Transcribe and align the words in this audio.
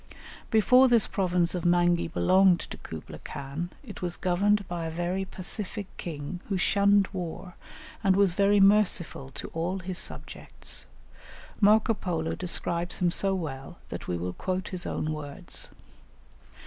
Before 0.49 0.87
this 0.87 1.05
province 1.05 1.53
of 1.53 1.63
Mangi 1.63 2.07
belonged 2.07 2.61
to 2.71 2.77
Kublaï 2.79 3.23
Khan 3.23 3.69
it 3.83 4.01
was 4.01 4.17
governed 4.17 4.67
by 4.67 4.85
a 4.85 4.89
very 4.89 5.25
pacific 5.25 5.85
king, 5.97 6.39
who 6.49 6.57
shunned 6.57 7.07
war, 7.13 7.53
and 8.03 8.15
was 8.15 8.33
very 8.33 8.59
merciful 8.59 9.29
to 9.35 9.49
all 9.49 9.77
his 9.77 9.99
subjects. 9.99 10.87
Marco 11.59 11.93
Polo 11.93 12.33
describes 12.33 12.97
him 12.97 13.11
so 13.11 13.35
well 13.35 13.77
that 13.89 14.07
we 14.07 14.17
will 14.17 14.33
quote 14.33 14.69
his 14.69 14.87
own 14.87 15.13
words. 15.13 15.69